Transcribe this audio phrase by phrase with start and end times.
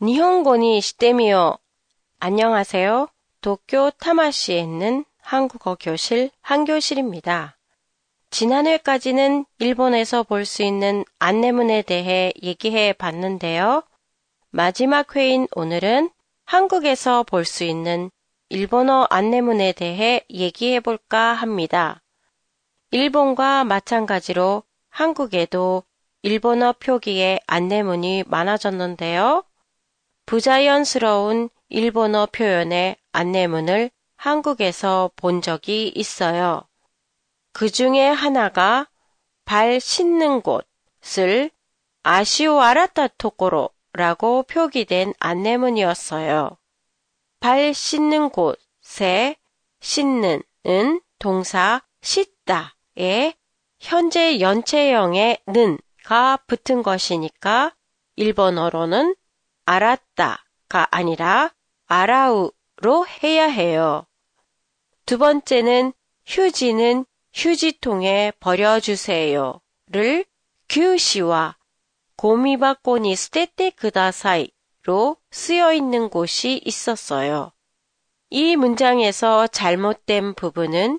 [0.00, 1.58] 니혼고니 시대미요.
[2.20, 3.08] 안녕하세요.
[3.40, 7.56] 도쿄 타마시에 있는 한국어 교실 한교실입니다.
[8.30, 13.82] 지난 회까지는 일본에서 볼 수 있는 안내문에 대해 얘기해 봤는데요.
[14.50, 16.10] 마지막 회인 오늘은
[16.44, 18.12] 한국에서 볼 수 있는
[18.50, 22.00] 일본어 안내문에 대해 얘기해 볼까 합니다.
[22.92, 25.82] 일본과 마찬가지로 한국에도
[26.22, 29.42] 일본어 표기의 안내문이 많아졌는데요.
[30.28, 36.68] 부자연스러운 일본어 표현의 안내문을 한국에서 본 적이 있어요.
[37.54, 38.86] 그 중에 하나가
[39.46, 41.50] 발 씻는 곳을
[42.02, 46.58] 아시오 아라타 토코로라고 표기된 안내문이었어요.
[47.40, 49.36] 발 씻는 곳에
[49.80, 53.32] 씻는은 동사 씻다에
[53.80, 57.74] 현재 연체형의 는가 붙은 것이니까
[58.16, 59.16] 일본어로는
[59.68, 61.52] 알았다가 아니라
[61.86, 64.06] 알아우로 해야 해요.
[65.04, 65.92] 두 번째는
[66.26, 69.60] 휴지는 휴지통에 버려주세요
[69.90, 70.24] 를
[70.68, 71.56] 규시와
[72.16, 77.52] 고미바코니 스테테 그다사이로 쓰여 있는 곳이 있었어요.
[78.30, 80.98] 이 문장에서 잘못된 부분은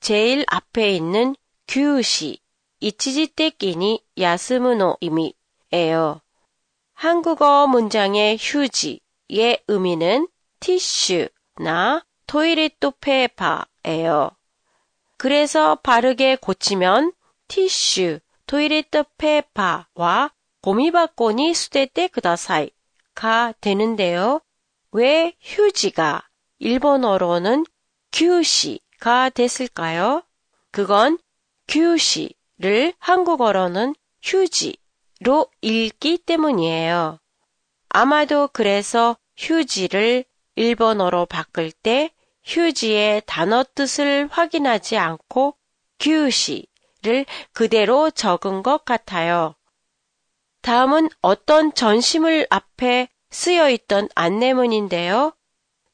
[0.00, 1.34] 제일 앞에 있는
[1.66, 2.40] 休止,
[2.80, 6.20] 一時的に休むの 의미예요.
[7.00, 10.28] 한국어 문장의 휴지의 의미는
[10.60, 14.32] 티슈나 토이레토 페이퍼예요.
[15.16, 17.14] 그래서 바르게 고치면
[17.48, 24.42] 티슈, 토이레토 페이퍼와 고미바코니 수대때 그다사이가 되는데요.
[24.92, 27.64] 왜 휴지가 일본어로는
[28.12, 30.22] 규시가 됐을까요?
[30.70, 31.18] 그건
[31.66, 34.76] 규시를 한국어로는 휴지
[35.22, 37.18] 로 읽기 때문이에요.
[37.90, 42.10] 아마도 그래서 휴지를 일본어로 바꿀 때
[42.44, 45.56] 휴지의 단어 뜻을 확인하지 않고
[45.98, 49.54] 규시를 그대로 적은 것 같아요.
[50.62, 55.32] 다음은 어떤 전시물 앞에 쓰여 있던 안내문인데요.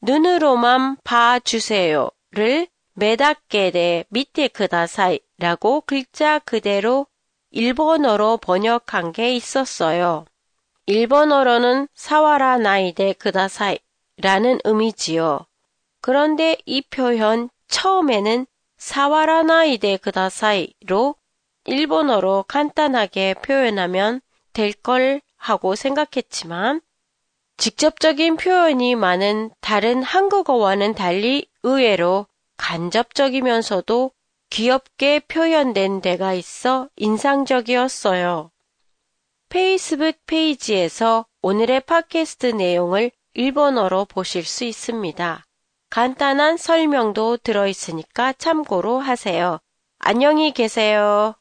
[0.03, 7.07] 눈으로만 봐주세요를 메다게데 밑에 그다사이라고 글자 그대로
[7.57, 10.27] 일본어로 번역한 게 있었어요.
[10.85, 15.47] 일본어로는 사와라 나이데 그다사이라는 의미지요.
[16.03, 18.47] 그런데 이 표현 처음에는
[18.77, 21.15] 사와라 나이데 그다사이로
[21.65, 24.21] 일본어로 간단하게 표현하면
[24.53, 26.83] 될 걸 하고 생각했지만
[27.57, 32.27] 직접적인 표현이 많은 다른 한국어와는 달리 의외로
[32.59, 34.11] 간접적이면서도
[34.51, 38.51] 귀엽게 표현된 데가 있어 인상적이었어요.
[39.49, 45.45] 페이스북 페이지에서 오늘의 팟캐스트 내용을 일본어로 보실 수 있습니다.
[45.91, 49.61] 간단한 설명도 들어있으니까 참고로 하세요.
[49.99, 51.35] 안녕히 계세요.